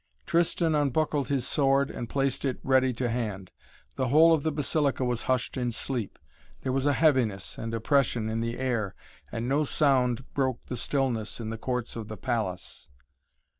[0.25, 3.51] Tristan unbuckled his sword and placed it ready to hand.
[3.97, 6.17] The whole of the Basilica was hushed in sleep.
[6.63, 8.95] There was a heaviness and oppression in the air,
[9.31, 12.89] and no sound broke the stillness in the courts of the palace.